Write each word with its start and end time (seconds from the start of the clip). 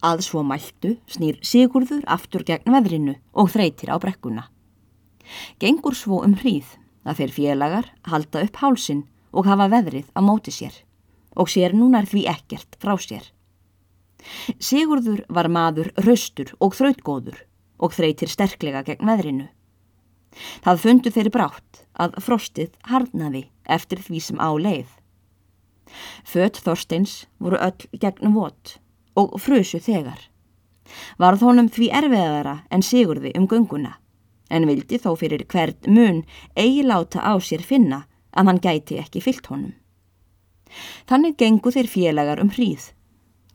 Að 0.00 0.22
svo 0.24 0.40
mæltu 0.46 0.94
snýr 1.12 1.40
Sigurður 1.44 2.06
aftur 2.08 2.44
gegn 2.48 2.72
veðrinu 2.72 3.18
og 3.36 3.50
þreytir 3.52 3.92
á 3.92 4.00
brekkuna. 4.00 4.46
Gengur 5.60 5.96
svo 5.96 6.22
um 6.24 6.38
hríð 6.40 6.78
að 7.04 7.20
þeir 7.20 7.34
félagar 7.36 7.90
halda 8.08 8.44
upp 8.46 8.56
hálsin 8.62 9.04
og 9.36 9.46
hafa 9.46 9.68
veðrið 9.72 10.08
á 10.16 10.20
móti 10.24 10.54
sér 10.54 10.72
og 11.36 11.52
sér 11.52 11.76
núna 11.76 12.00
er 12.00 12.08
því 12.10 12.24
ekkert 12.32 12.80
frá 12.80 12.96
sér. 12.98 13.28
Sigurður 14.60 15.22
var 15.28 15.48
maður 15.52 15.92
raustur 16.00 16.52
og 16.60 16.74
þrautgóður 16.76 17.44
og 17.80 17.94
þreytir 17.96 18.32
sterklega 18.32 18.82
gegn 18.88 19.08
veðrinu. 19.08 19.48
Það 20.64 20.82
fundu 20.84 21.12
þeirri 21.12 21.32
brátt 21.34 21.84
að 22.00 22.18
frostið 22.24 22.74
harnaði 22.88 23.48
eftir 23.68 24.00
því 24.04 24.20
sem 24.24 24.40
á 24.40 24.48
leið. 24.56 24.90
Fött 26.24 26.60
Þorsteins 26.64 27.24
voru 27.38 27.58
öll 27.60 28.00
gegn 28.00 28.34
vot 28.36 28.78
og 29.20 29.40
frusu 29.40 29.80
þegar. 29.82 30.20
Varð 31.20 31.44
honum 31.46 31.68
því 31.70 31.90
erfiðara 32.00 32.56
en 32.70 32.82
Sigurði 32.82 33.32
um 33.38 33.46
gunguna, 33.50 33.96
en 34.50 34.66
vildi 34.66 34.98
þó 34.98 35.12
fyrir 35.18 35.44
hvert 35.50 35.86
mun 35.86 36.24
eigi 36.58 36.82
láta 36.86 37.22
á 37.22 37.38
sér 37.38 37.62
finna 37.62 38.04
að 38.34 38.50
hann 38.50 38.62
gæti 38.64 38.98
ekki 38.98 39.22
fyllt 39.22 39.46
honum. 39.50 39.74
Þannig 41.10 41.36
gengu 41.38 41.72
þeir 41.74 41.90
félagar 41.90 42.42
um 42.42 42.50
hríð 42.54 42.90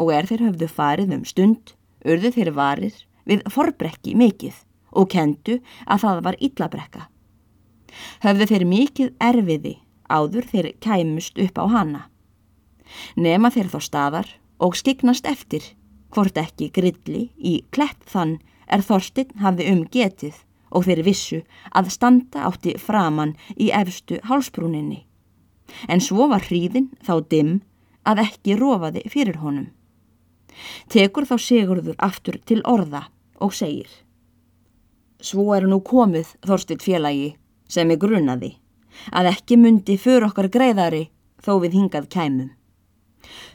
og 0.00 0.12
er 0.16 0.28
þeir 0.28 0.46
höfðu 0.48 0.68
farið 0.72 1.16
um 1.16 1.24
stund, 1.28 1.74
urðu 2.04 2.32
þeir 2.32 2.52
varir 2.56 2.94
við 3.28 3.42
forbrekki 3.52 4.14
mikið 4.16 4.62
og 4.96 5.10
kendu 5.12 5.58
að 5.86 6.04
það 6.04 6.22
var 6.26 6.38
illabrekka. 6.40 7.02
Höfðu 8.24 8.48
þeir 8.48 8.64
mikið 8.68 9.10
erfiði 9.20 9.74
áður 10.08 10.48
þeir 10.48 10.70
kæmust 10.80 11.38
upp 11.40 11.60
á 11.60 11.64
hana. 11.72 12.02
Nema 13.16 13.52
þeir 13.52 13.68
þó 13.72 13.78
staðar 13.84 14.32
og 14.62 14.76
skiknast 14.78 15.26
eftir 15.26 15.64
hvort 16.14 16.38
ekki 16.38 16.70
grilli 16.76 17.22
í 17.38 17.54
klett 17.74 18.02
þann 18.12 18.38
er 18.72 18.84
Þorstinn 18.86 19.42
hafði 19.42 19.68
um 19.72 19.82
getið 19.96 20.38
og 20.72 20.86
þeir 20.86 21.02
vissu 21.06 21.40
að 21.76 21.90
standa 21.96 22.46
átti 22.48 22.76
framann 22.80 23.34
í 23.56 23.70
efstu 23.74 24.20
hálsbrúninni. 24.28 25.02
En 25.88 26.00
svo 26.00 26.28
var 26.30 26.46
hríðin 26.48 26.90
þá 27.04 27.14
dimm 27.32 27.52
að 28.08 28.24
ekki 28.26 28.56
rofaði 28.60 29.04
fyrir 29.12 29.40
honum. 29.42 29.68
Tekur 30.92 31.26
þá 31.28 31.36
Sigurður 31.40 31.98
aftur 31.98 32.38
til 32.46 32.60
orða 32.68 33.06
og 33.40 33.54
segir 33.56 33.90
Svo 35.22 35.52
er 35.56 35.64
nú 35.70 35.78
komið 35.86 36.34
Þorstitt 36.44 36.82
félagi 36.84 37.34
sem 37.70 37.90
er 37.90 38.00
grunnaði 38.00 38.56
að 39.16 39.30
ekki 39.32 39.56
myndi 39.56 39.96
fyrir 39.96 40.26
okkar 40.28 40.50
greiðari 40.52 41.06
þó 41.42 41.56
við 41.62 41.78
hingað 41.78 42.10
kæmum. 42.12 42.50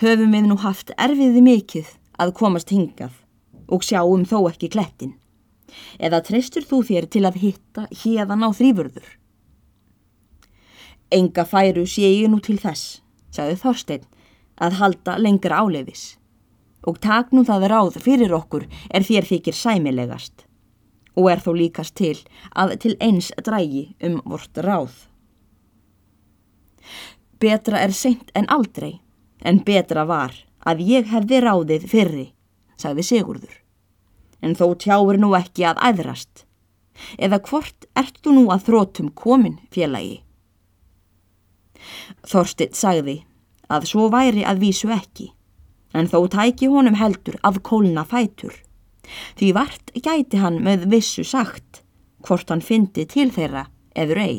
Höfum 0.00 0.34
við 0.34 0.50
nú 0.50 0.58
haft 0.62 0.92
erfiði 0.96 1.42
mikill 1.44 1.86
að 2.20 2.34
komast 2.40 2.72
hingað 2.72 3.16
og 3.70 3.84
sjáum 3.86 4.26
þó 4.28 4.38
ekki 4.50 4.70
klettin. 4.74 5.16
Eða 6.02 6.22
treystur 6.26 6.66
þú 6.66 6.82
þér 6.88 7.08
til 7.12 7.24
að 7.28 7.40
hitta 7.44 7.86
hérðan 8.02 8.46
á 8.46 8.48
þrýfurður? 8.50 9.08
Enga 11.10 11.44
færu 11.46 11.86
sé 11.90 12.06
ég 12.06 12.30
nú 12.30 12.38
til 12.42 12.58
þess, 12.62 13.00
sagði 13.34 13.58
Þorstein, 13.62 14.04
að 14.62 14.78
halda 14.78 15.16
lengra 15.18 15.58
áleifis. 15.62 16.16
Og 16.86 17.00
tak 17.02 17.32
nú 17.34 17.42
það 17.44 17.66
ráð 17.72 17.98
fyrir 18.04 18.32
okkur 18.36 18.66
er 18.90 19.04
þér 19.04 19.26
þykir 19.28 19.56
sæmilegast. 19.56 20.46
Og 21.18 21.28
er 21.32 21.42
þó 21.42 21.50
líkast 21.56 21.96
til 21.98 22.16
að 22.54 22.76
til 22.84 22.94
eins 23.02 23.32
drægi 23.36 23.90
um 24.06 24.20
vort 24.24 24.62
ráð. 24.64 24.94
Betra 27.40 27.80
er 27.82 27.92
seint 27.96 28.30
en 28.36 28.46
aldrei, 28.52 29.00
en 29.42 29.64
betra 29.64 30.04
var 30.08 30.36
að 30.66 30.84
ég 30.84 31.10
hefði 31.10 31.40
ráðið 31.44 31.88
fyrri, 31.88 32.28
sagði 32.76 33.06
Sigurður 33.06 33.60
en 34.40 34.56
þó 34.56 34.72
tjáur 34.80 35.18
nú 35.20 35.34
ekki 35.38 35.66
að 35.68 35.80
æðrast. 35.90 36.44
Eða 37.20 37.40
hvort 37.48 37.86
ert 37.96 38.20
þú 38.24 38.36
nú 38.36 38.44
að 38.52 38.66
þrótum 38.68 39.10
komin 39.16 39.58
félagi? 39.72 40.20
Þorstitt 42.28 42.76
sagði 42.76 43.22
að 43.70 43.86
svo 43.88 44.08
væri 44.12 44.44
að 44.44 44.64
vísu 44.64 44.90
ekki, 44.92 45.30
en 45.96 46.10
þó 46.10 46.26
tæki 46.32 46.68
honum 46.72 46.98
heldur 46.98 47.38
af 47.46 47.60
kólna 47.64 48.04
fætur. 48.08 48.52
Því 49.38 49.52
vart 49.56 49.92
gæti 49.94 50.40
hann 50.40 50.60
með 50.64 50.86
vissu 50.92 51.24
sagt 51.24 51.82
hvort 52.26 52.50
hann 52.52 52.60
fyndi 52.62 53.06
til 53.08 53.30
þeirra 53.32 53.64
eður 53.96 54.20
ei. 54.20 54.38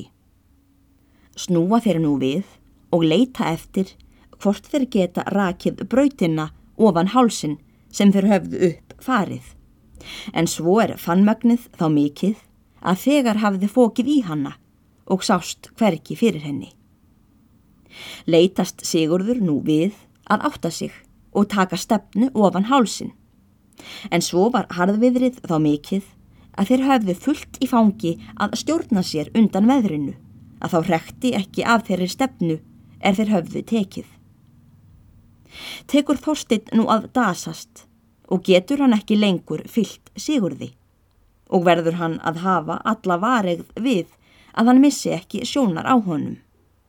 Snúa 1.35 1.81
þeir 1.81 2.00
nú 2.03 2.18
við 2.22 2.45
og 2.94 3.03
leita 3.07 3.50
eftir 3.50 3.95
hvort 4.41 4.68
þeir 4.68 4.88
geta 4.96 5.25
rakið 5.34 5.85
brautina 5.91 6.50
ofan 6.78 7.12
hálsin 7.13 7.57
sem 7.91 8.12
þeir 8.13 8.29
höfðu 8.31 8.62
upp 8.72 8.96
farið. 9.06 9.44
En 10.34 10.47
svo 10.50 10.79
er 10.81 10.97
fannmögnið 10.97 11.68
þá 11.78 11.85
mikið 11.94 12.38
að 12.81 13.01
þegar 13.06 13.41
hafði 13.44 13.69
fókið 13.69 14.07
í 14.09 14.19
hanna 14.25 14.56
og 15.12 15.25
sást 15.25 15.69
hverki 15.78 16.18
fyrir 16.18 16.46
henni. 16.46 16.72
Leitast 18.25 18.85
Sigurður 18.88 19.41
nú 19.44 19.59
við 19.66 19.94
að 20.31 20.47
átta 20.50 20.72
sig 20.72 20.94
og 21.31 21.50
taka 21.51 21.78
stefnu 21.78 22.31
ofan 22.34 22.69
hálsin. 22.72 23.12
En 24.12 24.24
svo 24.24 24.50
var 24.53 24.69
harðviðrið 24.72 25.41
þá 25.47 25.56
mikið 25.62 26.09
að 26.59 26.72
þeir 26.72 26.88
höfðu 26.88 27.16
fullt 27.25 27.62
í 27.63 27.69
fangi 27.69 28.16
að 28.35 28.57
stjórna 28.62 29.03
sér 29.06 29.31
undan 29.38 29.69
veðrinu 29.69 30.16
að 30.62 30.75
þá 30.75 30.80
rekti 30.90 31.34
ekki 31.38 31.66
af 31.66 31.88
þeirri 31.88 32.09
stefnu 32.12 32.57
er 33.01 33.18
þeir 33.18 33.34
höfðu 33.35 33.63
tekið. 33.72 34.09
Tekur 35.91 36.19
Þorstein 36.22 36.69
nú 36.78 36.88
að 36.91 37.09
dasast 37.16 37.85
og 38.31 38.45
getur 38.47 38.84
hann 38.84 38.95
ekki 38.95 39.17
lengur 39.19 39.66
fyllt 39.67 40.12
sigurði 40.16 40.72
og 41.51 41.66
verður 41.67 42.00
hann 42.00 42.17
að 42.23 42.41
hafa 42.45 42.79
alla 42.88 43.17
varegð 43.19 43.84
við 43.84 44.07
að 44.56 44.72
hann 44.72 44.81
missi 44.84 45.12
ekki 45.16 45.44
sjónar 45.47 45.88
á 45.88 45.95
honum. 46.00 46.39